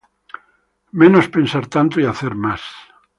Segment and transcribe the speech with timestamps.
[0.93, 2.61] Menos pensar tanto y hacer más